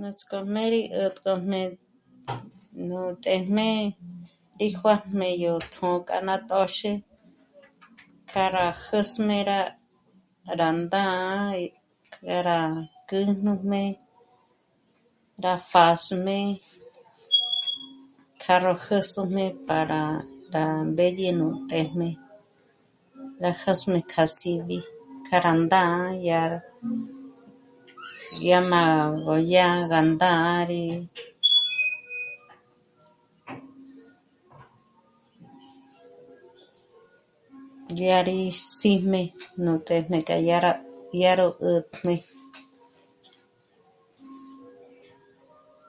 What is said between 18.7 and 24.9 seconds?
jä̀s'üjmé para rá mbédye nú téjm'e, rá jä̀s'üjmé k'a síbi